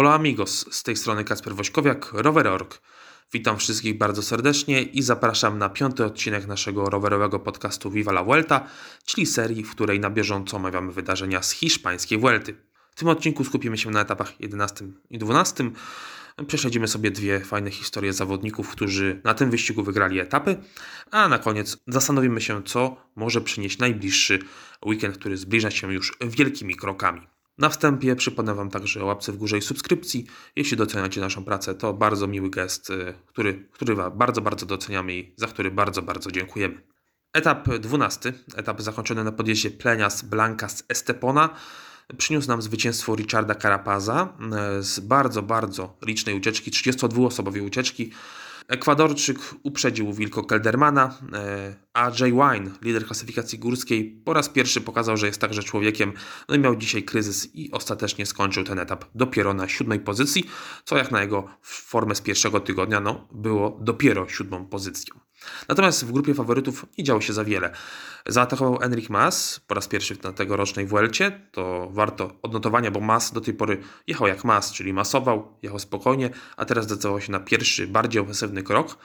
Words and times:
Hola 0.00 0.14
amigos, 0.14 0.66
z 0.70 0.82
tej 0.82 0.96
strony 0.96 1.24
Kasper 1.24 1.54
Wośkowiak, 1.54 2.12
Rower.org. 2.12 2.80
Witam 3.32 3.58
wszystkich 3.58 3.98
bardzo 3.98 4.22
serdecznie 4.22 4.82
i 4.82 5.02
zapraszam 5.02 5.58
na 5.58 5.68
piąty 5.68 6.04
odcinek 6.04 6.46
naszego 6.46 6.90
rowerowego 6.90 7.38
podcastu 7.38 7.90
Viva 7.90 8.12
la 8.12 8.24
Vuelta, 8.24 8.66
czyli 9.04 9.26
serii, 9.26 9.64
w 9.64 9.70
której 9.70 10.00
na 10.00 10.10
bieżąco 10.10 10.56
omawiamy 10.56 10.92
wydarzenia 10.92 11.42
z 11.42 11.50
hiszpańskiej 11.50 12.18
Vuelty. 12.18 12.56
W 12.90 12.94
tym 12.94 13.08
odcinku 13.08 13.44
skupimy 13.44 13.78
się 13.78 13.90
na 13.90 14.00
etapach 14.00 14.40
11 14.40 14.84
i 15.10 15.18
12. 15.18 15.70
Prześledzimy 16.46 16.88
sobie 16.88 17.10
dwie 17.10 17.40
fajne 17.40 17.70
historie 17.70 18.12
zawodników, 18.12 18.68
którzy 18.68 19.20
na 19.24 19.34
tym 19.34 19.50
wyścigu 19.50 19.82
wygrali 19.82 20.20
etapy, 20.20 20.56
a 21.10 21.28
na 21.28 21.38
koniec 21.38 21.78
zastanowimy 21.86 22.40
się, 22.40 22.62
co 22.62 22.96
może 23.16 23.40
przynieść 23.40 23.78
najbliższy 23.78 24.38
weekend, 24.86 25.18
który 25.18 25.36
zbliża 25.36 25.70
się 25.70 25.92
już 25.92 26.16
wielkimi 26.20 26.76
krokami. 26.76 27.29
Na 27.60 27.68
wstępie 27.68 28.16
przypomnę 28.16 28.54
Wam 28.54 28.70
także 28.70 29.02
o 29.02 29.06
łapce 29.06 29.32
w 29.32 29.36
górze 29.36 29.58
i 29.58 29.62
subskrypcji. 29.62 30.26
Jeśli 30.56 30.76
doceniacie 30.76 31.20
naszą 31.20 31.44
pracę, 31.44 31.74
to 31.74 31.92
bardzo 31.92 32.26
miły 32.26 32.50
gest, 32.50 32.90
y, 32.90 33.14
który, 33.26 33.68
który 33.72 33.96
bardzo, 33.96 34.40
bardzo 34.40 34.66
doceniamy 34.66 35.14
i 35.14 35.32
za 35.36 35.46
który 35.46 35.70
bardzo, 35.70 36.02
bardzo 36.02 36.30
dziękujemy. 36.30 36.82
Etap 37.32 37.68
12, 37.68 38.32
etap 38.56 38.82
zakończony 38.82 39.24
na 39.24 39.32
podjeździe 39.32 39.70
Plenias 39.70 40.22
Blancas 40.22 40.84
Estepona, 40.88 41.50
przyniósł 42.18 42.48
nam 42.48 42.62
zwycięstwo 42.62 43.16
Richarda 43.16 43.54
Carapaza 43.54 44.34
y, 44.78 44.82
z 44.82 45.00
bardzo, 45.00 45.42
bardzo 45.42 45.96
licznej 46.06 46.34
ucieczki, 46.34 46.70
32-osobowej 46.70 47.66
ucieczki. 47.66 48.12
Ekwadorczyk 48.70 49.38
uprzedził 49.62 50.12
Wilko 50.12 50.44
Keldermana, 50.44 51.18
y, 51.72 51.76
a 51.92 52.10
Jay 52.20 52.32
Wine, 52.32 52.70
lider 52.82 53.06
klasyfikacji 53.06 53.58
górskiej, 53.58 54.22
po 54.24 54.32
raz 54.32 54.48
pierwszy 54.48 54.80
pokazał, 54.80 55.16
że 55.16 55.26
jest 55.26 55.40
także 55.40 55.62
człowiekiem, 55.62 56.12
no 56.48 56.54
i 56.54 56.58
miał 56.58 56.76
dzisiaj 56.76 57.02
kryzys 57.02 57.54
i 57.54 57.70
ostatecznie 57.70 58.26
skończył 58.26 58.64
ten 58.64 58.78
etap 58.78 59.04
dopiero 59.14 59.54
na 59.54 59.68
siódmej 59.68 60.00
pozycji, 60.00 60.44
co 60.84 60.96
jak 60.96 61.10
na 61.10 61.22
jego 61.22 61.48
formę 61.62 62.14
z 62.14 62.20
pierwszego 62.20 62.60
tygodnia, 62.60 63.00
no, 63.00 63.28
było 63.32 63.78
dopiero 63.80 64.28
siódmą 64.28 64.66
pozycją. 64.66 65.29
Natomiast 65.68 66.04
w 66.04 66.12
grupie 66.12 66.34
faworytów 66.34 66.86
nie 66.98 67.04
działo 67.04 67.20
się 67.20 67.32
za 67.32 67.44
wiele. 67.44 67.70
Zaatakował 68.26 68.82
Enric 68.82 69.08
Mas 69.08 69.60
po 69.66 69.74
raz 69.74 69.88
pierwszy 69.88 70.16
na 70.22 70.32
tegorocznej 70.32 70.86
Vuelcie. 70.86 71.40
To 71.52 71.88
warto 71.92 72.32
odnotowania, 72.42 72.90
bo 72.90 73.00
Mas 73.00 73.32
do 73.32 73.40
tej 73.40 73.54
pory 73.54 73.82
jechał 74.06 74.26
jak 74.26 74.44
Mas, 74.44 74.72
czyli 74.72 74.92
masował, 74.92 75.58
jechał 75.62 75.78
spokojnie, 75.78 76.30
a 76.56 76.64
teraz 76.64 76.84
zdecydował 76.84 77.20
się 77.20 77.32
na 77.32 77.40
pierwszy, 77.40 77.86
bardziej 77.86 78.22
ofensywny 78.22 78.62
krok. 78.62 78.98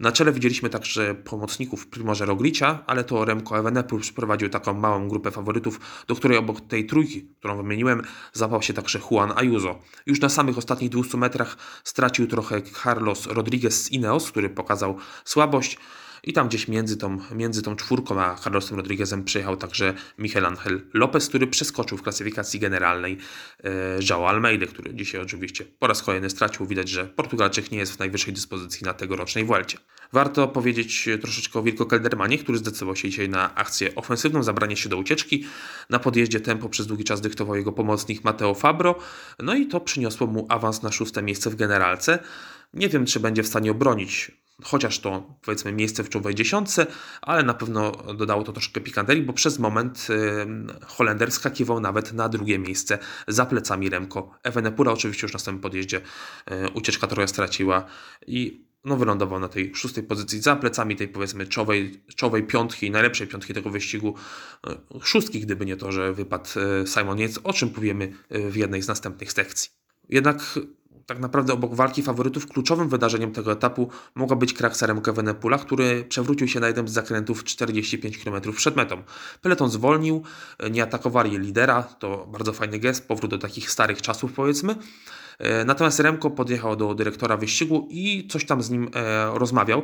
Na 0.00 0.12
czele 0.12 0.32
widzieliśmy 0.32 0.70
także 0.70 1.14
pomocników 1.14 1.86
Primoza 1.86 2.24
Roglicia, 2.24 2.84
ale 2.86 3.04
to 3.04 3.24
Remco 3.24 3.58
Evenepoel 3.58 4.02
przyprowadził 4.02 4.48
taką 4.48 4.74
małą 4.74 5.08
grupę 5.08 5.30
faworytów, 5.30 5.80
do 6.06 6.14
której 6.14 6.38
obok 6.38 6.60
tej 6.60 6.86
trójki, 6.86 7.22
którą 7.38 7.56
wymieniłem, 7.56 8.02
zapał 8.32 8.62
się 8.62 8.72
także 8.72 8.98
Juan 9.10 9.32
Ayuso. 9.36 9.78
Już 10.06 10.20
na 10.20 10.28
samych 10.28 10.58
ostatnich 10.58 10.90
200 10.90 11.18
metrach 11.18 11.56
stracił 11.84 12.26
trochę 12.26 12.62
Carlos 12.62 13.26
Rodriguez 13.26 13.84
z 13.84 13.92
Ineos, 13.92 14.30
który 14.30 14.50
pokazał 14.50 14.96
słabość. 15.24 15.78
I 16.24 16.32
tam 16.32 16.48
gdzieś 16.48 16.68
między 16.68 16.96
tą, 16.96 17.18
między 17.34 17.62
tą 17.62 17.76
czwórką 17.76 18.20
a 18.20 18.34
Carlosem 18.34 18.76
Rodriguezem 18.76 19.24
przyjechał 19.24 19.56
także 19.56 19.94
Miguel 20.18 20.46
Angel 20.46 20.80
Lopez, 20.94 21.28
który 21.28 21.46
przeskoczył 21.46 21.98
w 21.98 22.02
klasyfikacji 22.02 22.60
generalnej 22.60 23.18
e, 23.64 23.70
João 23.98 24.28
Almeida, 24.28 24.66
który 24.66 24.94
dzisiaj 24.94 25.20
oczywiście 25.20 25.64
po 25.78 25.86
raz 25.86 26.02
kolejny 26.02 26.30
stracił. 26.30 26.66
Widać, 26.66 26.88
że 26.88 27.06
Portugalczyk 27.06 27.70
nie 27.70 27.78
jest 27.78 27.92
w 27.92 27.98
najwyższej 27.98 28.34
dyspozycji 28.34 28.84
na 28.84 28.94
tegorocznej 28.94 29.44
Vuelcie. 29.44 29.78
Warto 30.12 30.48
powiedzieć 30.48 31.08
troszeczkę 31.20 31.58
o 31.58 31.62
Wilko 31.62 31.86
Keldermanie, 31.86 32.38
który 32.38 32.58
zdecydował 32.58 32.96
się 32.96 33.10
dzisiaj 33.10 33.28
na 33.28 33.54
akcję 33.54 33.94
ofensywną, 33.94 34.42
zabranie 34.42 34.76
się 34.76 34.88
do 34.88 34.96
ucieczki. 34.96 35.44
Na 35.90 35.98
podjeździe 35.98 36.40
tempo 36.40 36.68
przez 36.68 36.86
długi 36.86 37.04
czas 37.04 37.20
dyktował 37.20 37.56
jego 37.56 37.72
pomocnik 37.72 38.24
Mateo 38.24 38.54
Fabro, 38.54 38.98
no 39.38 39.54
i 39.54 39.66
to 39.66 39.80
przyniosło 39.80 40.26
mu 40.26 40.46
awans 40.48 40.82
na 40.82 40.92
szóste 40.92 41.22
miejsce 41.22 41.50
w 41.50 41.56
generalce. 41.56 42.18
Nie 42.74 42.88
wiem, 42.88 43.06
czy 43.06 43.20
będzie 43.20 43.42
w 43.42 43.46
stanie 43.46 43.70
obronić 43.70 44.40
chociaż 44.62 44.98
to 44.98 45.38
powiedzmy 45.42 45.72
miejsce 45.72 46.04
w 46.04 46.08
czołowej 46.08 46.34
dziesiątce, 46.34 46.86
ale 47.22 47.42
na 47.42 47.54
pewno 47.54 47.92
dodało 48.18 48.44
to 48.44 48.52
troszkę 48.52 48.80
pikanterii, 48.80 49.22
bo 49.22 49.32
przez 49.32 49.58
moment 49.58 50.06
Holender 50.86 51.32
skakiwał 51.32 51.80
nawet 51.80 52.12
na 52.12 52.28
drugie 52.28 52.58
miejsce 52.58 52.98
za 53.28 53.46
plecami 53.46 53.90
Remko 53.90 54.30
Evenepura. 54.42 54.92
Oczywiście 54.92 55.24
już 55.24 55.32
na 55.32 55.38
samym 55.38 55.60
podjeździe 55.60 56.00
ucieczka 56.74 57.06
trochę 57.06 57.28
straciła 57.28 57.84
i 58.26 58.70
no, 58.84 58.96
wylądował 58.96 59.40
na 59.40 59.48
tej 59.48 59.74
szóstej 59.74 60.04
pozycji 60.04 60.40
za 60.40 60.56
plecami 60.56 60.96
tej 60.96 61.08
powiedzmy 61.08 61.46
czołowej, 61.46 62.02
czołowej 62.16 62.42
piątki, 62.42 62.90
najlepszej 62.90 63.26
piątki 63.26 63.54
tego 63.54 63.70
wyścigu. 63.70 64.14
Y, 64.66 64.70
szóstki, 65.02 65.40
gdyby 65.40 65.66
nie 65.66 65.76
to, 65.76 65.92
że 65.92 66.12
wypadł 66.12 66.50
y, 66.82 66.86
Simon 66.86 67.18
Yates, 67.18 67.38
o 67.44 67.52
czym 67.52 67.70
powiemy 67.70 68.12
w 68.30 68.56
jednej 68.56 68.82
z 68.82 68.88
następnych 68.88 69.32
sekcji. 69.32 69.70
Jednak 70.08 70.58
tak 71.06 71.18
naprawdę 71.18 71.52
obok 71.52 71.74
walki 71.74 72.02
faworytów 72.02 72.46
kluczowym 72.46 72.88
wydarzeniem 72.88 73.32
tego 73.32 73.52
etapu 73.52 73.90
mogła 74.14 74.36
być 74.36 74.52
kraksa 74.52 74.86
Remco 74.86 75.10
Evenepoela, 75.10 75.58
który 75.58 76.04
przewrócił 76.04 76.48
się 76.48 76.60
na 76.60 76.66
jeden 76.66 76.88
z 76.88 76.92
zakrętów 76.92 77.44
45 77.44 78.18
km 78.18 78.52
przed 78.56 78.76
metą. 78.76 79.02
Peleton 79.42 79.70
zwolnił, 79.70 80.22
nie 80.70 80.82
atakowali 80.82 81.38
lidera, 81.38 81.82
to 81.82 82.26
bardzo 82.32 82.52
fajny 82.52 82.78
gest, 82.78 83.08
powrót 83.08 83.30
do 83.30 83.38
takich 83.38 83.70
starych 83.70 84.02
czasów 84.02 84.32
powiedzmy. 84.32 84.76
E, 85.40 85.64
natomiast 85.64 86.00
Remko 86.00 86.30
podjechał 86.30 86.76
do 86.76 86.94
dyrektora 86.94 87.36
wyścigu 87.36 87.88
i 87.90 88.28
coś 88.30 88.44
tam 88.44 88.62
z 88.62 88.70
nim 88.70 88.90
e, 88.94 89.38
rozmawiał. 89.38 89.82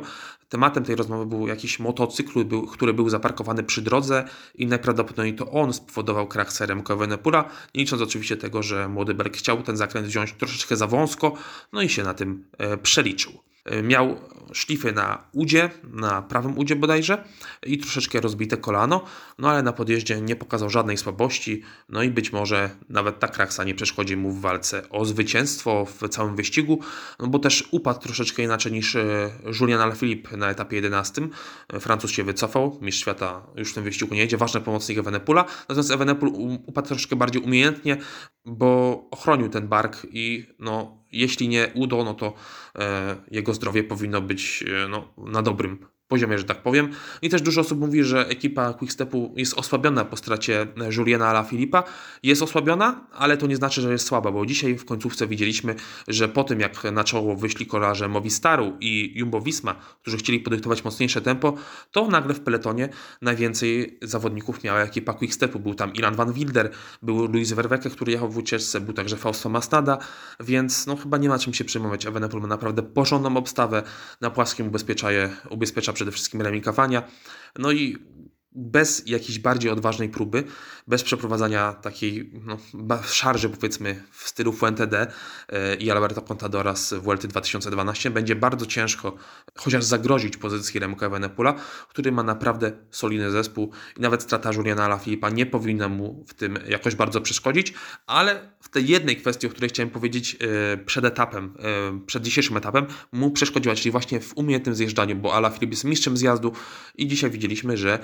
Tematem 0.49 0.83
tej 0.83 0.95
rozmowy 0.95 1.25
był 1.25 1.47
jakiś 1.47 1.79
motocykl, 1.79 2.45
który 2.71 2.93
był 2.93 3.09
zaparkowany 3.09 3.63
przy 3.63 3.81
drodze 3.81 4.23
i 4.55 4.67
najprawdopodobniej 4.67 5.35
to 5.35 5.51
on 5.51 5.73
spowodował 5.73 6.27
krach 6.27 6.59
Remco 6.59 6.93
Evenepoela, 6.93 7.49
nie 7.75 7.81
licząc 7.81 8.01
oczywiście 8.01 8.37
tego, 8.37 8.63
że 8.63 8.87
młody 8.87 9.13
Berg 9.13 9.37
chciał 9.37 9.63
ten 9.63 9.77
zakręt 9.77 10.07
wziąć 10.07 10.33
troszeczkę 10.33 10.75
za 10.75 10.87
wąsko, 10.87 11.33
no 11.73 11.81
i 11.81 11.89
się 11.89 12.03
na 12.03 12.13
tym 12.13 12.43
e, 12.57 12.77
przeliczył. 12.77 13.31
Miał 13.83 14.17
szlify 14.53 14.91
na 14.91 15.23
udzie, 15.31 15.69
na 15.83 16.21
prawym 16.21 16.57
udzie 16.57 16.75
bodajże 16.75 17.23
i 17.65 17.77
troszeczkę 17.77 18.21
rozbite 18.21 18.57
kolano, 18.57 19.03
no 19.37 19.49
ale 19.49 19.63
na 19.63 19.73
podjeździe 19.73 20.21
nie 20.21 20.35
pokazał 20.35 20.69
żadnej 20.69 20.97
słabości, 20.97 21.63
no 21.89 22.03
i 22.03 22.09
być 22.09 22.33
może 22.33 22.69
nawet 22.89 23.19
ta 23.19 23.27
kraksa 23.27 23.63
nie 23.63 23.75
przeszkodzi 23.75 24.17
mu 24.17 24.31
w 24.31 24.41
walce 24.41 24.89
o 24.89 25.05
zwycięstwo 25.05 25.85
w 25.85 26.09
całym 26.09 26.35
wyścigu, 26.35 26.79
no 27.19 27.27
bo 27.27 27.39
też 27.39 27.67
upadł 27.71 27.99
troszeczkę 27.99 28.43
inaczej 28.43 28.71
niż 28.71 28.95
e, 28.95 29.29
Julian 29.59 29.81
Alaphilippe 29.81 30.37
na 30.37 30.49
etapie 30.49 30.75
11. 30.75 31.27
E, 31.73 31.79
Francuz 31.79 32.11
się 32.11 32.23
wycofał, 32.23 32.77
mistrz 32.81 33.01
świata 33.01 33.41
już 33.55 33.71
w 33.71 33.73
tym 33.73 33.83
wyścigu 33.83 34.15
nie 34.15 34.21
jedzie, 34.21 34.37
ważny 34.37 34.61
pomocnik 34.61 34.97
Evenepula, 34.97 35.45
natomiast 35.69 35.91
Evenepul 35.91 36.31
upadł 36.65 36.87
troszeczkę 36.87 37.15
bardziej 37.15 37.41
umiejętnie, 37.41 37.97
bo 38.45 39.03
ochronił 39.11 39.49
ten 39.49 39.67
bark 39.67 40.07
i 40.11 40.47
no 40.59 40.97
jeśli 41.11 41.47
nie 41.47 41.71
udo, 41.75 42.03
no 42.03 42.13
to 42.13 42.33
e, 42.75 43.15
jego 43.31 43.53
zdrowie 43.57 43.83
powinno 43.83 44.21
być 44.21 44.63
e, 44.67 44.87
no, 44.87 45.13
na 45.17 45.41
dobrym 45.41 45.87
poziomie, 46.07 46.37
że 46.37 46.43
tak 46.43 46.61
powiem. 46.63 46.89
I 47.21 47.29
też 47.29 47.41
dużo 47.41 47.61
osób 47.61 47.79
mówi, 47.79 48.03
że 48.03 48.27
ekipa 48.27 48.73
Quickstepu 48.73 49.33
jest 49.37 49.53
osłabiona 49.53 50.05
po 50.05 50.17
stracie 50.17 50.67
Juliana 50.97 51.27
Ala 51.27 51.43
Filipa. 51.43 51.83
Jest 52.23 52.41
osłabiona, 52.41 53.07
ale 53.13 53.37
to 53.37 53.47
nie 53.47 53.55
znaczy, 53.55 53.81
że 53.81 53.91
jest 53.91 54.07
słaba, 54.07 54.31
bo 54.31 54.45
dzisiaj 54.45 54.77
w 54.77 54.85
końcówce 54.85 55.27
widzieliśmy, 55.27 55.75
że 56.07 56.29
po 56.29 56.43
tym 56.43 56.59
jak 56.59 56.83
na 56.83 57.03
czoło 57.03 57.35
wyszli 57.35 57.65
kolarze 57.65 58.07
Movistaru 58.07 58.77
i 58.79 59.13
Jumbo 59.15 59.41
Visma, 59.41 59.75
którzy 60.01 60.17
chcieli 60.17 60.39
podyktować 60.39 60.83
mocniejsze 60.83 61.21
tempo, 61.21 61.53
to 61.91 62.07
nagle 62.07 62.33
w 62.33 62.39
peletonie 62.39 62.89
najwięcej 63.21 63.97
zawodników 64.01 64.63
miała 64.63 64.79
ekipa 64.79 65.13
Quickstepu. 65.13 65.59
Był 65.59 65.75
tam 65.75 65.93
Ilan 65.93 66.15
van 66.15 66.33
Wilder, 66.33 66.71
był 67.01 67.25
Luis 67.25 67.51
Verweke, 67.51 67.89
który 67.89 68.11
jechał 68.11 68.29
w 68.29 68.37
ucieczce, 68.37 68.81
był 68.81 68.93
także 68.93 69.17
Fausto 69.17 69.49
Masnada, 69.49 69.97
więc 70.39 70.87
no 70.87 70.95
chyba 70.95 71.17
nie 71.17 71.29
ma 71.29 71.39
czym 71.39 71.53
się 71.53 71.63
przejmować. 71.63 72.05
Evenepoel 72.05 72.41
ma 72.41 72.47
naprawdę 72.47 72.83
porządną 72.83 73.37
obstawę, 73.37 73.83
na 74.21 74.29
płaskim 74.29 74.67
ubezpiecza, 74.67 75.07
ubezpiecza 75.49 75.93
przede 75.97 76.11
wszystkim 76.11 76.41
remikowania. 76.41 77.03
No 77.59 77.71
i 77.71 77.97
bez 78.57 79.03
jakiejś 79.05 79.39
bardziej 79.39 79.71
odważnej 79.71 80.09
próby, 80.09 80.43
bez 80.87 81.03
przeprowadzania 81.03 81.73
takiej 81.73 82.31
no, 82.45 82.57
szarży 83.07 83.49
powiedzmy 83.49 84.03
w 84.11 84.29
stylu 84.29 84.53
Fuente 84.53 85.07
e, 85.49 85.75
i 85.75 85.91
Alberto 85.91 86.21
Contadora 86.21 86.75
z 86.75 86.93
WLT 86.93 87.27
2012 87.27 88.11
będzie 88.11 88.35
bardzo 88.35 88.65
ciężko 88.65 89.15
chociaż 89.55 89.83
zagrozić 89.83 90.37
pozycji 90.37 90.79
Remco 90.79 91.05
Evenepoela, 91.05 91.55
który 91.89 92.11
ma 92.11 92.23
naprawdę 92.23 92.71
solidny 92.91 93.31
zespół 93.31 93.71
i 93.97 94.01
nawet 94.01 94.23
strata 94.23 94.53
Juliana 94.53 94.85
Alaphilippa 94.85 95.29
nie 95.29 95.45
powinna 95.45 95.89
mu 95.89 96.25
w 96.27 96.33
tym 96.33 96.59
jakoś 96.69 96.95
bardzo 96.95 97.21
przeszkodzić, 97.21 97.73
ale 98.07 98.51
w 98.61 98.69
tej 98.69 98.87
jednej 98.87 99.17
kwestii, 99.17 99.47
o 99.47 99.49
której 99.49 99.69
chciałem 99.69 99.89
powiedzieć 99.89 100.37
e, 100.73 100.77
przed 100.77 101.05
etapem, 101.05 101.53
e, 101.59 102.05
przed 102.05 102.23
dzisiejszym 102.23 102.57
etapem, 102.57 102.85
mu 103.11 103.31
przeszkodziła, 103.31 103.75
czyli 103.75 103.91
właśnie 103.91 104.19
w 104.19 104.37
umiejętnym 104.37 104.75
zjeżdżaniu, 104.75 105.15
bo 105.15 105.33
Alaphilipp 105.33 105.71
jest 105.71 105.83
mistrzem 105.83 106.17
zjazdu 106.17 106.53
i 106.95 107.07
dzisiaj 107.07 107.31
widzieliśmy, 107.31 107.77
że 107.77 107.99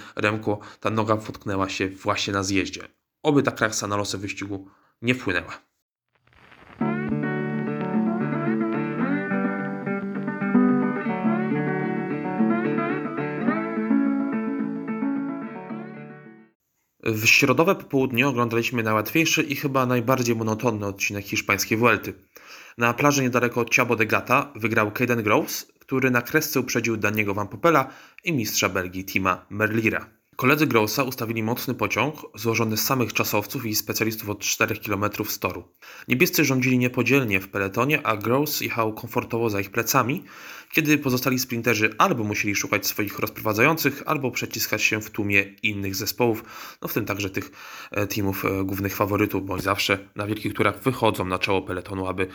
Ta 0.80 0.90
noga 0.90 1.18
potknęła 1.18 1.69
się 1.69 1.90
właśnie 1.90 2.34
na 2.34 2.44
zjeździe. 2.44 2.88
Oby 3.24 3.44
ta 3.44 3.51
kraksa 3.51 3.88
na 3.88 3.98
losy 3.98 4.18
wyścigu 4.18 4.68
nie 5.01 5.16
wpłynęła. 5.16 5.60
W 17.04 17.25
środowe 17.25 17.75
popołudnie 17.75 18.28
oglądaliśmy 18.28 18.84
najłatwiejszy 18.84 19.44
i 19.44 19.56
chyba 19.56 19.86
najbardziej 19.86 20.36
monotonny 20.36 20.86
odcinek 20.86 21.25
hiszpańskiej 21.25 21.78
Vuelty. 21.78 22.13
Na 22.78 22.94
plaży 22.94 23.22
niedaleko 23.22 23.62
od 23.62 23.69
Ciabo 23.69 23.96
de 23.96 24.06
Gata 24.06 24.54
wygrał 24.56 24.92
Caden 24.92 25.24
Groves, 25.24 25.72
który 25.80 26.12
na 26.12 26.22
kresce 26.22 26.60
uprzedził 26.60 26.98
Daniego 26.98 27.34
Van 27.34 27.48
Popela 27.48 27.89
i 28.24 28.34
mistrza 28.34 28.69
Belgii 28.69 29.06
Tima 29.06 29.46
Merlira. 29.50 30.23
Koledzy 30.36 30.68
Grousa 30.68 31.04
ustawili 31.04 31.44
mocny 31.44 31.74
pociąg, 31.74 32.16
złożony 32.36 32.78
z 32.78 32.84
samych 32.84 33.14
czasowców 33.14 33.66
i 33.66 33.76
specjalistów 33.76 34.30
od 34.30 34.40
4 34.40 34.76
km 34.76 35.04
z 35.28 35.40
toru. 35.40 35.64
Niebiescy 36.08 36.46
rządzili 36.46 36.78
niepodzielnie 36.78 37.40
w 37.40 37.50
peletonie, 37.50 38.08
a 38.08 38.18
Gross 38.18 38.62
jechał 38.62 38.94
komfortowo 38.94 39.50
za 39.50 39.60
ich 39.60 39.70
plecami, 39.70 40.24
kiedy 40.74 40.98
pozostali 40.98 41.40
sprinterzy 41.40 41.90
albo 41.98 42.24
musieli 42.24 42.56
szukać 42.56 42.88
swoich 42.88 43.20
rozprowadzających, 43.20 44.04
albo 44.06 44.31
przeciskać 44.31 44.84
się 44.84 45.02
w 45.02 45.12
tłumie 45.12 45.42
innych 45.64 45.96
zespołów, 45.96 46.44
no 46.81 46.88
w 46.88 46.94
tym 46.94 47.06
także 47.06 47.30
tych 47.30 47.52
e, 47.92 48.08
teamów 48.08 48.46
e, 48.46 48.64
głównych 48.64 48.96
faworytów, 48.96 49.46
bądź 49.46 49.64
zawsze 49.64 50.00
na 50.16 50.28
wielkich 50.28 50.54
turach 50.54 50.84
wychodzą 50.84 51.25
na 51.25 51.40
czoło 51.40 51.62
peletonu, 51.62 52.08
aby 52.08 52.28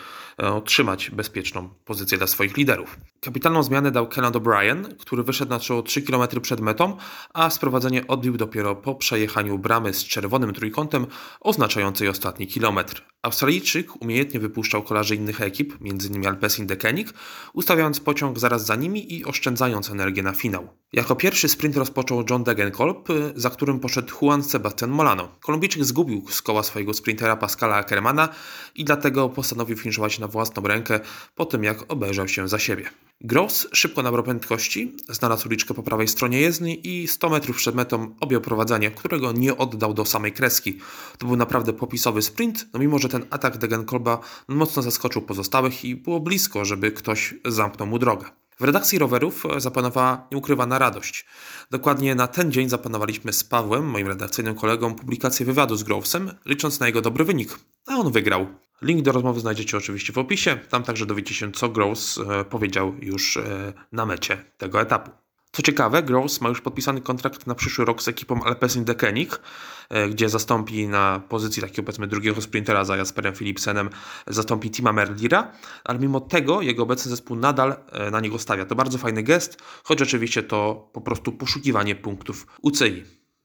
e, 0.42 0.52
otrzymać 0.52 1.10
bezpieczną 1.10 1.68
pozycję 1.84 2.18
dla 2.18 2.26
swoich 2.26 2.56
liderów. 2.56 2.96
Kapitalną 3.20 3.62
zmianę 3.62 3.90
dał 3.90 4.08
Kenan 4.08 4.32
O'Brien, 4.32 4.96
który 4.98 5.22
wyszedł 5.22 5.50
na 5.50 5.60
czoło 5.60 5.82
3 5.82 6.02
km 6.02 6.40
przed 6.42 6.60
metą, 6.60 6.96
a 7.34 7.50
sprowadzenie 7.50 8.06
odbił 8.06 8.36
dopiero 8.36 8.76
po 8.76 8.94
przejechaniu 8.94 9.58
bramy 9.58 9.94
z 9.94 10.04
czerwonym 10.04 10.54
trójkątem 10.54 11.06
oznaczającej 11.40 12.08
ostatni 12.08 12.46
kilometr. 12.46 13.04
Australijczyk 13.22 14.02
umiejętnie 14.02 14.40
wypuszczał 14.40 14.82
kolarzy 14.82 15.14
innych 15.14 15.40
ekip, 15.40 15.72
m.in. 15.80 16.26
Alpecin 16.26 16.66
Dekenik, 16.66 17.12
ustawiając 17.52 18.00
pociąg 18.00 18.27
zaraz 18.36 18.66
za 18.66 18.76
nimi 18.76 19.14
i 19.14 19.24
oszczędzając 19.24 19.90
energię 19.90 20.22
na 20.22 20.32
finał. 20.32 20.77
Jako 20.92 21.16
pierwszy 21.16 21.48
sprint 21.48 21.76
rozpoczął 21.76 22.24
John 22.30 22.44
Degenkolb, 22.44 23.08
za 23.36 23.50
którym 23.50 23.80
poszedł 23.80 24.14
Juan 24.22 24.42
Sebastian 24.42 24.90
Molano. 24.90 25.28
Kolumbijczyk 25.40 25.84
zgubił 25.84 26.24
z 26.30 26.42
koła 26.42 26.62
swojego 26.62 26.94
sprintera 26.94 27.36
Pascala 27.36 27.76
Ackermana 27.76 28.28
i 28.74 28.84
dlatego 28.84 29.28
postanowił 29.28 29.76
finiszować 29.76 30.18
na 30.18 30.28
własną 30.28 30.62
rękę 30.62 31.00
po 31.34 31.46
tym 31.46 31.64
jak 31.64 31.92
obejrzał 31.92 32.28
się 32.28 32.48
za 32.48 32.58
siebie. 32.58 32.90
Gross 33.20 33.68
szybko 33.72 34.02
nabrał 34.02 34.24
prędkości, 34.24 34.96
znalazł 35.08 35.48
uliczkę 35.48 35.74
po 35.74 35.82
prawej 35.82 36.08
stronie 36.08 36.40
jezdni 36.40 36.88
i 36.88 37.08
100 37.08 37.30
metrów 37.30 37.56
przed 37.56 37.74
metą 37.74 38.14
objął 38.20 38.40
prowadzenie, 38.40 38.90
którego 38.90 39.32
nie 39.32 39.56
oddał 39.56 39.94
do 39.94 40.04
samej 40.04 40.32
kreski. 40.32 40.78
To 41.18 41.26
był 41.26 41.36
naprawdę 41.36 41.72
popisowy 41.72 42.22
sprint, 42.22 42.66
no 42.72 42.80
mimo 42.80 42.98
że 42.98 43.08
ten 43.08 43.26
atak 43.30 43.58
Degenkolba 43.58 44.18
mocno 44.48 44.82
zaskoczył 44.82 45.22
pozostałych 45.22 45.84
i 45.84 45.96
było 45.96 46.20
blisko, 46.20 46.64
żeby 46.64 46.92
ktoś 46.92 47.34
zamknął 47.44 47.88
mu 47.88 47.98
drogę. 47.98 48.26
W 48.60 48.64
redakcji 48.64 48.98
rowerów 48.98 49.44
zapanowała 49.58 50.28
nieukrywana 50.32 50.78
radość. 50.78 51.26
Dokładnie 51.70 52.14
na 52.14 52.26
ten 52.26 52.52
dzień 52.52 52.68
zaplanowaliśmy 52.68 53.32
z 53.32 53.44
Pawłem, 53.44 53.84
moim 53.84 54.06
redakcyjnym 54.06 54.54
kolegą, 54.54 54.94
publikację 54.94 55.46
wywiadu 55.46 55.76
z 55.76 55.82
Grovesem, 55.82 56.30
licząc 56.46 56.80
na 56.80 56.86
jego 56.86 57.00
dobry 57.00 57.24
wynik. 57.24 57.58
A 57.86 57.96
on 57.96 58.12
wygrał. 58.12 58.46
Link 58.82 59.02
do 59.02 59.12
rozmowy 59.12 59.40
znajdziecie 59.40 59.76
oczywiście 59.76 60.12
w 60.12 60.18
opisie. 60.18 60.56
Tam 60.68 60.82
także 60.82 61.06
dowiecie 61.06 61.34
się, 61.34 61.52
co 61.52 61.68
Groves 61.68 62.18
e, 62.18 62.44
powiedział 62.44 62.94
już 63.00 63.36
e, 63.36 63.72
na 63.92 64.06
mecie 64.06 64.44
tego 64.56 64.80
etapu. 64.80 65.10
Co 65.58 65.62
ciekawe, 65.62 66.02
Gross 66.02 66.40
ma 66.40 66.48
już 66.48 66.60
podpisany 66.60 67.00
kontrakt 67.00 67.46
na 67.46 67.54
przyszły 67.54 67.84
rok 67.84 68.02
z 68.02 68.08
ekipą 68.08 68.42
Alpecin 68.42 68.84
Deceuninck, 68.84 69.40
e, 69.88 70.08
gdzie 70.08 70.28
zastąpi 70.28 70.88
na 70.88 71.20
pozycji 71.28 71.62
takiego 71.62 71.82
powiedzmy 71.82 72.06
drugiego 72.06 72.40
sprintera 72.40 72.84
za 72.84 72.96
Jasperem 72.96 73.34
Philipsenem, 73.34 73.90
zastąpi 74.26 74.70
Tima 74.70 74.92
Merlira, 74.92 75.52
ale 75.84 75.98
mimo 75.98 76.20
tego 76.20 76.62
jego 76.62 76.82
obecny 76.82 77.10
zespół 77.10 77.36
nadal 77.36 77.76
na 78.12 78.20
niego 78.20 78.38
stawia. 78.38 78.64
To 78.64 78.74
bardzo 78.74 78.98
fajny 78.98 79.22
gest, 79.22 79.62
choć 79.84 80.02
oczywiście 80.02 80.42
to 80.42 80.90
po 80.92 81.00
prostu 81.00 81.32
poszukiwanie 81.32 81.94
punktów 81.94 82.46
UCI. 82.62 83.04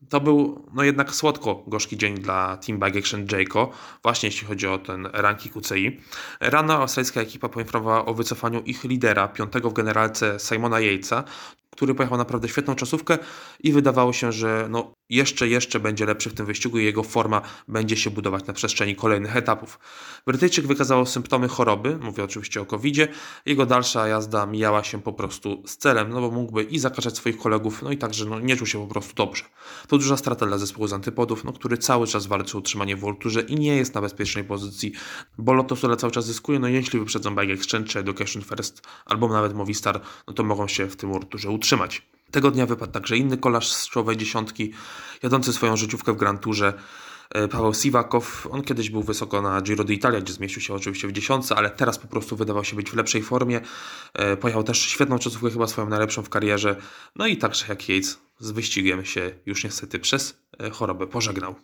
To 0.09 0.21
był 0.21 0.65
no 0.73 0.83
jednak 0.83 1.11
słodko-gorzki 1.11 1.97
dzień 1.97 2.15
dla 2.15 2.57
Team 2.57 2.79
Bike 2.79 2.99
Action 2.99 3.27
Jayco, 3.31 3.69
właśnie 4.03 4.27
jeśli 4.27 4.47
chodzi 4.47 4.67
o 4.67 4.77
ten 4.77 5.09
ranking 5.13 5.55
UCI. 5.55 6.01
Rano 6.39 6.73
australijska 6.73 7.21
ekipa 7.21 7.49
poinformowała 7.49 8.05
o 8.05 8.13
wycofaniu 8.13 8.61
ich 8.61 8.83
lidera, 8.83 9.27
piątego 9.27 9.69
w 9.69 9.73
generalce 9.73 10.39
Simona 10.39 10.79
Yatesa, 10.79 11.23
który 11.73 11.95
pojechał 11.95 12.17
naprawdę 12.17 12.47
świetną 12.49 12.75
czasówkę 12.75 13.17
i 13.59 13.73
wydawało 13.73 14.13
się, 14.13 14.31
że 14.31 14.67
no 14.69 14.93
jeszcze, 15.09 15.47
jeszcze 15.47 15.79
będzie 15.79 16.05
lepszy 16.05 16.29
w 16.29 16.33
tym 16.33 16.45
wyścigu 16.45 16.79
i 16.79 16.85
jego 16.85 17.03
forma 17.03 17.41
będzie 17.67 17.97
się 17.97 18.09
budować 18.09 18.45
na 18.45 18.53
przestrzeni 18.53 18.95
kolejnych 18.95 19.37
etapów. 19.37 19.79
Brytyjczyk 20.27 20.67
wykazał 20.67 21.05
symptomy 21.05 21.47
choroby, 21.47 21.97
mówię 21.97 22.23
oczywiście 22.23 22.61
o 22.61 22.65
covid 22.65 22.95
-zie. 22.95 23.07
Jego 23.45 23.65
dalsza 23.65 24.07
jazda 24.07 24.45
mijała 24.45 24.83
się 24.83 25.01
po 25.01 25.13
prostu 25.13 25.63
z 25.65 25.77
celem, 25.77 26.09
no 26.09 26.21
bo 26.21 26.31
mógłby 26.31 26.63
i 26.63 26.79
zakażać 26.79 27.17
swoich 27.17 27.37
kolegów, 27.37 27.81
no 27.81 27.91
i 27.91 27.97
także 27.97 28.25
no, 28.25 28.39
nie 28.39 28.57
czuł 28.57 28.67
się 28.67 28.79
po 28.79 28.87
prostu 28.87 29.15
dobrze. 29.15 29.43
To 29.87 29.97
duża 29.97 30.17
strata 30.17 30.45
dla 30.45 30.57
zespołu 30.57 30.87
z 30.87 30.93
antypodów, 30.93 31.43
no, 31.43 31.53
który 31.53 31.77
cały 31.77 32.07
czas 32.07 32.27
walczy 32.27 32.57
o 32.57 32.59
utrzymanie 32.59 32.95
w 32.95 32.99
Volturze 32.99 33.41
i 33.41 33.55
nie 33.55 33.75
jest 33.75 33.95
na 33.95 34.01
bezpiecznej 34.01 34.43
pozycji, 34.43 34.91
bo 35.37 35.53
Lotto 35.53 35.75
cały 35.97 36.11
czas 36.11 36.25
zyskuje, 36.25 36.59
no 36.59 36.67
jeśli 36.67 36.99
wyprzedzą 36.99 37.35
Bike 37.35 37.53
Exchange 37.53 37.87
czy 37.87 37.99
Education 37.99 38.41
First 38.41 38.81
albo 39.05 39.27
nawet 39.27 39.53
Movistar, 39.53 40.01
no 40.27 40.33
to 40.33 40.43
mogą 40.43 40.67
się 40.67 40.87
w 40.87 40.95
tym 40.95 41.11
Volturze 41.11 41.49
utrzymać. 41.63 42.01
Tego 42.31 42.51
dnia 42.51 42.65
wypadł 42.65 42.91
także 42.91 43.17
inny 43.17 43.37
kolarz 43.37 43.73
z 43.73 43.89
czołowej 43.89 44.17
dziesiątki, 44.17 44.73
jadący 45.23 45.53
swoją 45.53 45.77
życiówkę 45.77 46.13
w 46.13 46.17
Grand 46.17 46.41
Tourze, 46.41 46.73
e, 47.29 47.47
Paweł 47.47 47.73
Siwakow. 47.73 48.47
On 48.51 48.63
kiedyś 48.63 48.89
był 48.89 49.03
wysoko 49.03 49.41
na 49.41 49.61
Giro 49.61 49.83
d'Italia, 49.83 50.21
gdzie 50.21 50.33
zmieścił 50.33 50.61
się 50.61 50.73
oczywiście 50.73 51.07
w 51.07 51.11
dziesiątce, 51.11 51.55
ale 51.55 51.69
teraz 51.69 51.99
po 51.99 52.07
prostu 52.07 52.35
wydawał 52.35 52.63
się 52.63 52.75
być 52.75 52.91
w 52.91 52.95
lepszej 52.95 53.23
formie. 53.23 53.61
E, 54.13 54.37
pojechał 54.37 54.63
też 54.63 54.79
świetną 54.81 55.19
czasówkę, 55.19 55.51
chyba 55.51 55.67
swoją 55.67 55.89
najlepszą 55.89 56.23
w 56.23 56.29
karierze. 56.29 56.75
No 57.15 57.27
i 57.27 57.37
także 57.37 57.65
jak 57.69 57.89
Yates 57.89 58.19
z 58.39 58.51
wyścigiem 58.51 59.05
się 59.05 59.31
już 59.45 59.63
niestety 59.63 59.99
przez 59.99 60.37
e, 60.59 60.69
chorobę 60.69 61.07
pożegnał. 61.07 61.55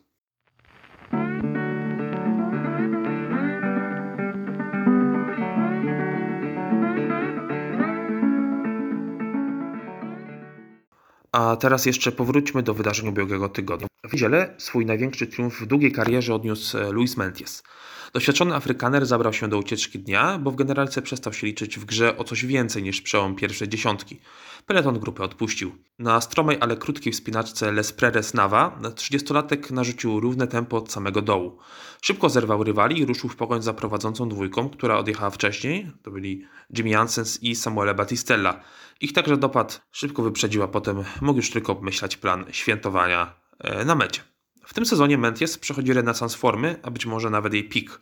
A 11.32 11.56
teraz 11.56 11.86
jeszcze 11.86 12.12
powróćmy 12.12 12.64
do 12.64 12.74
wydarzeń 12.74 13.08
ubiegłego 13.08 13.50
tygodnia. 13.50 13.88
W 14.10 14.14
niedzielę 14.14 14.56
swój 14.58 14.86
największy 14.86 15.28
triumf 15.28 15.62
w 15.62 15.66
długiej 15.66 15.92
karierze 15.92 16.36
odniósł 16.36 16.78
e, 16.78 16.92
Luis 16.92 17.18
Menties. 17.18 17.64
Doświadczony 18.14 18.56
Afrykaner 18.56 19.06
zabrał 19.06 19.34
się 19.34 19.48
do 19.48 19.58
ucieczki 19.58 20.00
dnia, 20.00 20.40
bo 20.40 20.52
w 20.52 20.56
generalce 20.56 21.02
przestał 21.02 21.34
się 21.34 21.48
liczyć 21.48 21.80
w 21.80 21.86
grze 21.86 22.18
o 22.18 22.24
coś 22.24 22.46
więcej 22.46 22.84
niż 22.84 23.02
przełom 23.02 23.36
pierwszej 23.36 23.70
dziesiątki. 23.70 24.20
Peleton 24.66 25.00
grupę 25.00 25.24
odpuścił. 25.24 25.76
Na 26.00 26.22
stromej, 26.22 26.58
ale 26.60 26.78
krótkiej 26.78 27.14
wspinaczce 27.14 27.72
Les 27.72 27.94
Preres 27.94 28.34
Nava 28.34 28.80
30-latek 28.82 29.72
narzucił 29.72 30.20
równe 30.20 30.48
tempo 30.48 30.78
od 30.78 30.92
samego 30.92 31.22
dołu. 31.22 31.58
Szybko 32.02 32.30
zerwał 32.30 32.64
rywali 32.64 33.00
i 33.00 33.06
ruszył 33.06 33.30
w 33.30 33.36
pogoń 33.36 33.62
za 33.62 33.74
prowadzącą 33.74 34.30
dwójką, 34.30 34.70
która 34.70 34.98
odjechała 34.98 35.30
wcześniej. 35.30 35.92
To 36.04 36.12
byli 36.12 36.46
Jimmy 36.78 36.90
Jansens 36.90 37.44
i 37.44 37.56
Samuele 37.56 37.96
Battistella. 37.96 38.62
Ich 39.02 39.14
także 39.14 39.38
dopadł 39.38 39.74
szybko 39.92 40.24
wyprzedziła, 40.24 40.68
potem 40.68 41.04
mógł 41.22 41.38
już 41.38 41.52
tylko 41.52 41.72
obmyślać 41.74 42.18
plan 42.18 42.46
świętowania 42.52 43.34
e, 43.60 43.86
na 43.86 43.96
mecie. 43.96 44.22
W 44.70 44.74
tym 44.74 44.86
sezonie 44.86 45.18
Menties 45.18 45.58
przechodzi 45.58 45.94
renesans 45.94 46.36
formy, 46.36 46.80
a 46.84 46.92
być 46.92 47.06
może 47.06 47.30
nawet 47.30 47.54
jej 47.54 47.70
pik. 47.70 48.02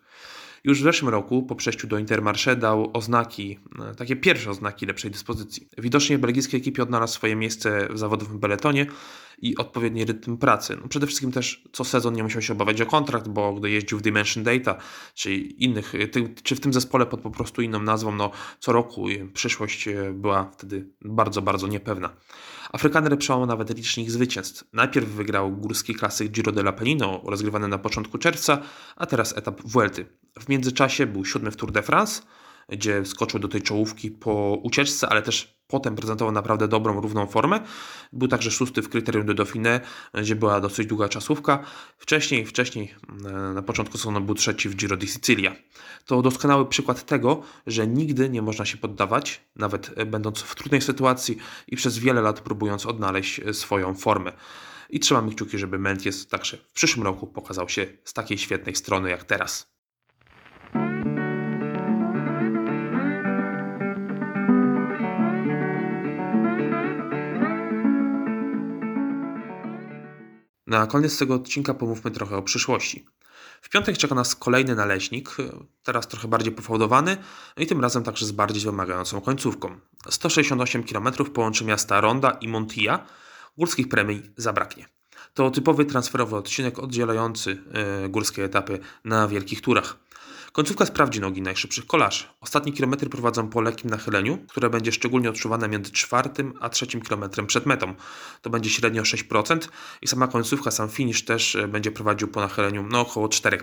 Już 0.64 0.80
w 0.80 0.84
zeszłym 0.84 1.10
roku, 1.10 1.44
po 1.44 1.56
przejściu 1.56 1.88
do 1.88 1.98
Intermarché, 1.98 2.56
dał 2.56 2.90
oznaki, 2.94 3.60
e, 3.92 3.96
takie 3.96 4.16
pierwsze 4.16 4.50
oznaki 4.50 4.86
lepszej 4.86 5.12
dyspozycji. 5.12 5.68
Widocznie 5.78 6.18
w 6.18 6.22
belgijskiej 6.22 6.60
ekipie 6.60 6.84
odnalazł 6.84 7.14
swoje 7.14 7.36
miejsce 7.36 7.88
w 7.90 7.98
zawodowym 7.98 8.40
peletonie 8.40 8.86
i 9.42 9.58
odpowiedni 9.58 10.06
rytm 10.06 10.38
pracy. 10.38 10.78
No 10.82 10.88
przede 10.88 11.08
wszystkim 11.08 11.32
też 11.32 11.64
co 11.72 11.84
sezon 11.84 12.14
nie 12.14 12.24
musiał 12.24 12.42
się 12.42 12.54
obawiać 12.54 12.82
o 12.82 12.86
kontrakt, 12.86 13.28
bo 13.28 13.54
gdy 13.54 13.70
jeździł 13.70 13.98
w 13.98 14.02
Dimension 14.02 14.44
Data, 14.44 14.78
czy 15.14 15.36
innych, 15.36 15.94
ty, 16.12 16.34
czy 16.44 16.56
w 16.56 16.60
tym 16.60 16.74
zespole 16.74 17.06
pod 17.06 17.22
po 17.22 17.32
prostu 17.32 17.62
inną 17.62 17.82
nazwą, 17.82 18.16
no 18.16 18.32
co 18.60 18.72
roku 18.72 19.06
przyszłość 19.34 19.88
e, 19.88 20.14
była 20.14 20.52
wtedy 20.52 20.88
bardzo, 21.02 21.42
bardzo 21.42 21.68
niepewna. 21.68 22.14
Afrykaner 22.74 23.18
przełamał 23.18 23.48
nawet 23.48 23.78
licznik 23.78 24.12
zwycięstw. 24.12 24.64
Najpierw 24.74 25.10
wygrał 25.10 25.52
górski 25.52 25.96
klasyk 25.96 26.32
Giro 26.32 26.52
dell'Appennino, 26.52 27.30
rozgrywany 27.30 27.68
na 27.68 27.78
początku 27.78 28.18
czerwca, 28.18 28.62
a 28.96 29.06
teraz 29.06 29.38
etap 29.38 29.62
Vuelty. 29.66 30.06
W 30.40 30.50
międzyczasie 30.50 31.06
był 31.06 31.26
siódmy 31.26 31.52
w 31.52 31.56
Tour 31.56 31.72
de 31.72 31.82
France, 31.82 32.22
gdzie 32.70 33.06
skoczył 33.06 33.40
do 33.40 33.48
tej 33.48 33.62
czołówki 33.62 34.12
po 34.12 34.60
ucieczce, 34.64 35.10
ale 35.10 35.22
też 35.22 35.58
potem 35.68 35.96
prezentował 35.96 36.32
naprawdę 36.32 36.68
dobrą, 36.68 37.02
równą 37.02 37.28
formę. 37.28 37.60
Był 38.14 38.28
także 38.28 38.52
szósty 38.52 38.82
w 38.82 38.90
kryterium 38.90 39.26
de 39.26 39.34
Dauphiné, 39.34 39.80
gdzie 40.14 40.36
była 40.36 40.62
dosyć 40.62 40.88
długa 40.88 41.10
czasówka. 41.10 41.64
Wcześniej, 41.98 42.46
wcześniej 42.46 42.96
e, 43.26 43.32
na 43.54 43.62
początku 43.62 43.98
sezonu 43.98 44.22
był 44.22 44.36
trzeci 44.36 44.70
w 44.70 44.76
Giro 44.76 44.98
di 44.98 45.08
Sicilia. 45.08 45.56
To 46.06 46.22
doskonały 46.22 46.66
przykład 46.66 47.06
tego, 47.06 47.42
że 47.68 47.88
nigdy 47.88 48.30
nie 48.30 48.42
można 48.42 48.66
się 48.66 48.78
poddawać, 48.78 49.42
nawet 49.56 50.04
będąc 50.06 50.42
w 50.42 50.56
trudnej 50.56 50.82
sytuacji 50.82 51.38
i 51.68 51.76
przez 51.76 51.98
wiele 51.98 52.22
lat 52.22 52.42
próbując 52.42 52.86
odnaleźć 52.86 53.42
swoją 53.52 53.94
formę. 53.94 54.32
I 54.90 55.00
trzymamy 55.00 55.32
kciuki, 55.32 55.58
żeby 55.58 55.80
Menties 55.80 56.28
także 56.28 56.58
w 56.58 56.74
przyszłym 56.74 57.06
roku 57.06 57.28
pokazał 57.28 57.70
się 57.70 57.86
z 58.04 58.14
takiej 58.14 58.38
świetnej 58.38 58.76
strony 58.76 59.10
jak 59.10 59.24
teraz. 59.24 59.77
Na 70.68 70.88
koniec 70.88 71.18
tego 71.18 71.36
odcinka 71.36 71.74
pomówmy 71.74 72.12
trochę 72.12 72.38
o 72.38 72.42
przyszłości. 72.42 73.06
W 73.62 73.70
piątek 73.70 73.98
czeka 73.98 74.16
nas 74.16 74.36
kolejny 74.36 74.76
naleśnik, 74.76 75.38
teraz 75.84 76.08
trochę 76.08 76.28
bardziej 76.28 76.54
pofałdowany 76.54 77.18
no 77.58 77.64
i 77.64 77.68
tym 77.68 77.82
razem 77.82 78.04
także 78.04 78.26
z 78.26 78.32
bardziej 78.32 78.64
wymagającą 78.64 79.22
końcówką. 79.22 79.80
168 80.10 80.84
km 80.84 81.12
połączy 81.34 81.66
miasta 81.66 82.02
Ronda 82.02 82.32
i 82.32 82.48
Montilla, 82.48 83.06
górskich 83.58 83.90
premii 83.90 84.22
zabraknie. 84.38 84.86
To 85.34 85.52
typowy 85.52 85.86
transferowy 85.86 86.36
odcinek 86.36 86.80
oddzielający 86.80 87.64
yy, 88.02 88.10
górskie 88.10 88.44
etapy 88.44 88.80
na 89.06 89.28
wielkich 89.28 89.62
turach. 89.62 89.98
Końcówka 90.58 90.86
sprawdzi 90.86 91.20
nogi 91.20 91.42
najszybszych 91.42 91.86
kolarzy. 91.86 92.26
Ostatnie 92.42 92.74
kilometry 92.74 93.10
prowadzą 93.10 93.50
po 93.50 93.62
lekkim 93.62 93.90
nachyleniu, 93.90 94.38
które 94.48 94.70
będzie 94.70 94.92
szczególnie 94.92 95.30
odczuwane 95.30 95.70
między 95.70 95.92
czwartym 95.92 96.54
a 96.62 96.70
trzecim 96.70 97.02
kilometrem 97.02 97.48
przed 97.48 97.66
metą. 97.66 97.96
To 98.42 98.50
będzie 98.50 98.70
średnio 98.70 99.02
6% 99.02 99.68
i 100.02 100.08
sama 100.08 100.28
końcówka, 100.28 100.72
sam 100.72 100.90
finish 100.90 101.26
też 101.26 101.56
e, 101.56 101.68
będzie 101.68 101.92
prowadził 101.92 102.28
po 102.28 102.40
nachyleniu 102.40 102.86
no, 102.92 103.00
około 103.00 103.28
4%. 103.28 103.60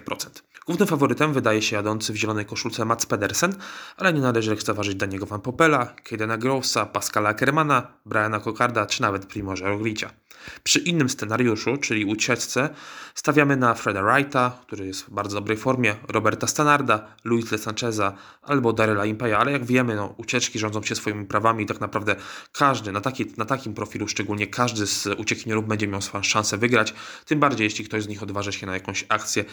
Głównym 0.67 0.89
faworytem 0.89 1.33
wydaje 1.33 1.63
się 1.63 1.77
jadący 1.77 2.13
w 2.13 2.17
zielonej 2.17 2.47
koszulce 2.47 2.85
Mats 2.85 3.07
Pedersen, 3.07 3.55
ale 3.97 4.13
nie 4.13 4.21
należy 4.21 4.51
lekceważyć 4.51 4.95
Daniego 4.95 5.27
Van 5.27 5.41
Popela, 5.41 5.87
Kedena 5.87 6.39
Grovesa, 6.39 6.87
Pascala 6.87 7.29
Ackermana, 7.29 7.87
Briana 8.07 8.41
Kokarda 8.41 8.87
czy 8.87 9.03
nawet 9.03 9.27
Primoza 9.27 9.69
Roglicia. 9.69 10.11
Przy 10.63 10.79
innym 10.79 11.09
scenariuszu, 11.09 11.77
czyli 11.77 12.05
ucieczce, 12.05 12.71
stawiamy 13.15 13.57
na 13.57 13.75
Freda 13.75 14.03
Wrighta, 14.03 14.59
który 14.67 14.87
jest 14.87 15.03
w 15.03 15.11
bardzo 15.11 15.37
dobrej 15.37 15.57
formie, 15.57 15.95
Roberta 16.09 16.47
Stanarda, 16.47 17.07
Luisa 17.25 17.59
Sancheza 17.59 18.17
albo 18.43 18.73
Daryla 18.73 19.05
Impaya, 19.05 19.33
ale 19.33 19.53
jak 19.53 19.65
wiemy, 19.65 19.97
no, 19.97 20.15
ucieczki 20.17 20.59
rządzą 20.59 20.83
się 20.83 20.95
swoimi 20.95 21.27
prawami 21.27 21.65
i 21.65 21.67
tak 21.67 21.81
naprawdę 21.81 22.17
każdy, 22.53 22.93
na, 22.93 23.01
taki, 23.01 23.27
na 23.37 23.45
takim 23.45 23.75
profilu 23.75 24.09
szczególnie, 24.09 24.47
każdy 24.47 24.87
z 24.87 25.07
uciekinierów 25.07 25.69
będzie 25.69 25.89
miał 25.89 26.03
swoją 26.03 26.25
szansę 26.25 26.59
wygrać, 26.59 26.95
tym 27.25 27.41
bardziej 27.41 27.65
jeśli 27.65 27.85
ktoś 27.85 28.03
z 28.03 28.09
nich 28.09 28.23
odważy 28.23 28.53
się 28.53 28.67
na 28.67 28.75
jakąś 28.75 29.05
akcję 29.09 29.45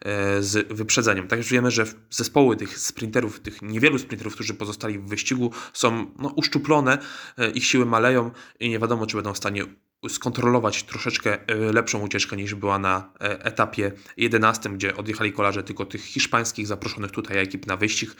e, 0.00 0.42
z 0.42 0.72
wyprzedzeniem. 0.72 1.28
Tak 1.28 1.38
już 1.38 1.50
wiemy, 1.50 1.70
że 1.70 1.84
zespoły 2.10 2.56
tych 2.56 2.78
sprinterów, 2.78 3.40
tych 3.40 3.62
niewielu 3.62 3.98
sprinterów, 3.98 4.34
którzy 4.34 4.54
pozostali 4.54 4.98
w 4.98 5.06
wyścigu 5.06 5.50
są 5.72 6.06
no, 6.18 6.28
uszczuplone, 6.28 6.98
e, 7.38 7.50
ich 7.50 7.64
siły 7.64 7.86
maleją 7.86 8.30
i 8.60 8.68
nie 8.68 8.78
wiadomo, 8.78 9.06
czy 9.06 9.16
będą 9.16 9.32
w 9.32 9.38
stanie 9.38 9.64
skontrolować 10.08 10.82
troszeczkę 10.82 11.48
e, 11.48 11.54
lepszą 11.72 12.00
ucieczkę 12.00 12.36
niż 12.36 12.54
była 12.54 12.78
na 12.78 13.12
e, 13.20 13.44
etapie 13.44 13.92
11, 14.16 14.70
gdzie 14.70 14.96
odjechali 14.96 15.32
kolarze 15.32 15.62
tylko 15.62 15.86
tych 15.86 16.04
hiszpańskich 16.04 16.66
zaproszonych 16.66 17.10
tutaj 17.10 17.38
ekip 17.38 17.66
na 17.66 17.76
wyścig. 17.76 18.10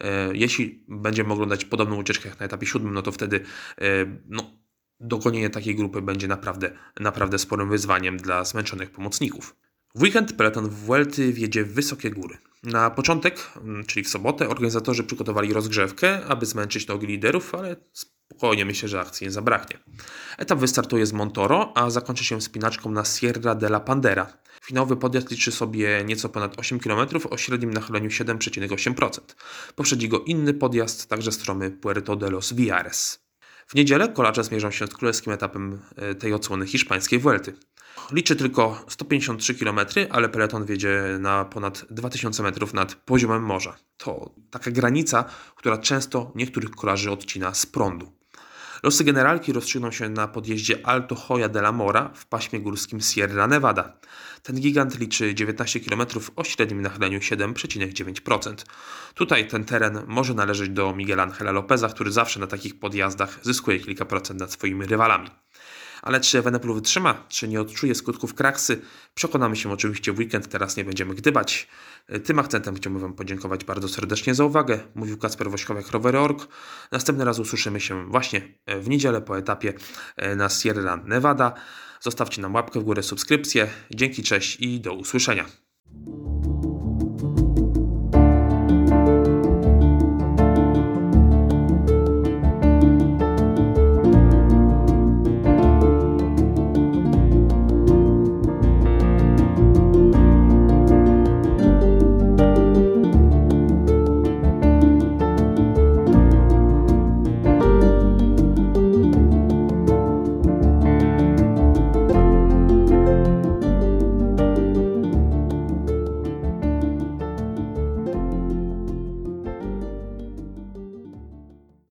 E, 0.00 0.36
jeśli 0.36 0.84
będziemy 0.88 1.32
oglądać 1.32 1.64
podobną 1.64 1.96
ucieczkę 1.96 2.28
jak 2.28 2.40
na 2.40 2.46
etapie 2.46 2.66
7, 2.66 2.94
no 2.94 3.02
to 3.02 3.12
wtedy 3.12 3.40
no, 4.28 4.50
dogonienie 5.00 5.50
takiej 5.50 5.74
grupy 5.74 6.02
będzie 6.02 6.28
naprawdę, 6.28 6.70
naprawdę 7.00 7.38
sporym 7.38 7.70
wyzwaniem 7.70 8.16
dla 8.16 8.44
zmęczonych 8.44 8.90
pomocników. 8.90 9.56
W 9.94 10.02
weekend 10.02 10.32
peleton 10.32 10.68
w 10.68 10.74
Vuelty 10.74 11.32
wjedzie 11.32 11.64
w 11.64 11.72
wysokie 11.72 12.10
góry. 12.10 12.38
Na 12.62 12.90
początek, 12.90 13.50
czyli 13.86 14.04
w 14.04 14.08
sobotę, 14.08 14.48
organizatorzy 14.48 15.04
przygotowali 15.04 15.52
rozgrzewkę, 15.52 16.24
aby 16.26 16.46
zmęczyć 16.46 16.86
nogi 16.86 17.06
liderów, 17.06 17.54
ale 17.54 17.76
spokojnie 18.40 18.64
myślę, 18.64 18.88
że 18.88 19.00
akcji 19.00 19.26
nie 19.26 19.30
zabraknie. 19.30 19.78
Etap 20.38 20.58
wystartuje 20.58 21.06
z 21.06 21.12
Montoro, 21.12 21.72
a 21.76 21.90
zakończy 21.90 22.24
się 22.24 22.40
wspinaczką 22.40 22.90
na 22.90 23.04
Sierra 23.04 23.54
de 23.54 23.66
la 23.66 23.80
Pandera. 23.80 24.32
Finałowy 24.64 24.96
podjazd 24.96 25.30
liczy 25.30 25.52
sobie 25.52 26.04
nieco 26.04 26.28
ponad 26.28 26.58
8 26.58 26.80
km 26.80 27.08
o 27.30 27.36
średnim 27.36 27.70
nachyleniu 27.74 28.08
7,8%. 28.08 29.20
Poprzedzi 29.76 30.08
go 30.08 30.20
inny 30.20 30.54
podjazd, 30.54 31.08
także 31.08 31.32
stromy 31.32 31.70
Puerto 31.70 32.16
de 32.16 32.30
los 32.30 32.52
Viares. 32.52 33.24
W 33.66 33.74
niedzielę 33.74 34.08
kolarze 34.08 34.44
zmierzą 34.44 34.70
się 34.70 34.86
z 34.86 34.94
królewskim 34.94 35.32
etapem 35.32 35.80
e, 35.96 36.14
tej 36.14 36.32
odsłony 36.32 36.66
hiszpańskiej 36.66 37.18
Vuelty. 37.18 37.54
Liczy 38.12 38.36
tylko 38.36 38.84
153 38.88 39.54
km, 39.54 39.80
ale 40.10 40.28
peleton 40.28 40.64
wiedzie 40.64 41.02
na 41.18 41.44
ponad 41.44 41.86
2000 41.90 42.42
metrów 42.42 42.74
nad 42.74 42.94
poziomem 42.94 43.42
morza. 43.42 43.76
To 43.96 44.34
taka 44.50 44.70
granica, 44.70 45.24
która 45.56 45.78
często 45.78 46.32
niektórych 46.34 46.70
kolarzy 46.70 47.10
odcina 47.10 47.54
z 47.54 47.66
prądu. 47.66 48.19
Losy 48.82 49.04
generalki 49.04 49.52
rozstrzygną 49.52 49.90
się 49.90 50.08
na 50.08 50.28
podjeździe 50.28 50.86
Alto 50.86 51.14
Hoya 51.14 51.48
de 51.48 51.58
la 51.58 51.72
Mora 51.72 52.10
w 52.14 52.26
paśmie 52.26 52.60
górskim 52.60 53.00
Sierra 53.00 53.46
Nevada. 53.46 53.92
Ten 54.42 54.60
gigant 54.60 54.98
liczy 54.98 55.34
19 55.34 55.80
km 55.80 56.02
o 56.36 56.44
średnim 56.44 56.82
nachyleniu 56.82 57.18
7,9%. 57.18 58.54
Tutaj 59.14 59.48
ten 59.48 59.64
teren 59.64 60.02
może 60.06 60.34
należeć 60.34 60.68
do 60.68 60.94
Miguel 60.94 61.20
Angela 61.20 61.50
Lopeza, 61.50 61.88
który 61.88 62.12
zawsze 62.12 62.40
na 62.40 62.46
takich 62.46 62.78
podjazdach 62.78 63.38
zyskuje 63.42 63.80
kilka 63.80 64.04
procent 64.04 64.40
nad 64.40 64.52
swoimi 64.52 64.86
rywalami. 64.86 65.30
Ale 66.02 66.20
czy 66.20 66.38
Evenepoel 66.38 66.74
wytrzyma, 66.74 67.24
czy 67.28 67.48
nie 67.48 67.60
odczuje 67.60 67.94
skutków 67.94 68.34
kraksy, 68.34 68.80
przekonamy 69.14 69.56
się 69.56 69.72
oczywiście 69.72 70.12
w 70.12 70.18
weekend, 70.18 70.48
teraz 70.48 70.76
nie 70.76 70.84
będziemy 70.84 71.14
gdybać. 71.14 71.68
Tym 72.24 72.38
akcentem 72.38 72.74
chciałbym 72.74 73.02
Wam 73.02 73.14
podziękować 73.14 73.64
bardzo 73.64 73.88
serdecznie 73.88 74.34
za 74.34 74.44
uwagę. 74.44 74.80
Mówił 74.94 75.18
Kasper 75.18 75.50
Wośkowiak, 75.50 75.90
Rowery.org. 75.90 76.48
Następny 76.92 77.24
raz 77.24 77.38
usłyszymy 77.38 77.80
się 77.80 78.06
właśnie 78.06 78.54
w 78.66 78.88
niedzielę 78.88 79.22
po 79.22 79.38
etapie 79.38 79.72
e, 80.16 80.36
na 80.36 80.48
Sierra 80.48 80.96
Nevada. 80.96 81.54
Zostawcie 82.00 82.42
nam 82.42 82.54
łapkę 82.54 82.80
w 82.80 82.84
górę, 82.84 83.02
subskrypcję. 83.02 83.68
Dzięki, 83.90 84.22
cześć 84.22 84.60
i 84.60 84.80
do 84.80 84.94
usłyszenia. 84.94 85.69